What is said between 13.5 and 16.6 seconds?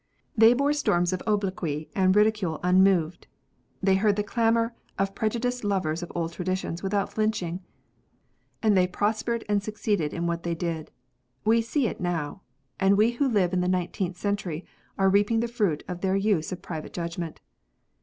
in the nineteenth century are reaping the fruit of their use